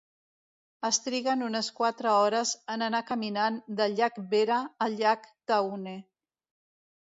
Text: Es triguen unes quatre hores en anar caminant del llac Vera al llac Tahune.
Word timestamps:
Es 0.87 0.97
triguen 1.07 1.43
unes 1.47 1.69
quatre 1.79 2.13
hores 2.21 2.55
en 2.77 2.85
anar 2.87 3.03
caminant 3.11 3.61
del 3.81 3.95
llac 4.01 4.19
Vera 4.35 4.59
al 4.89 4.99
llac 5.05 5.31
Tahune. 5.53 5.97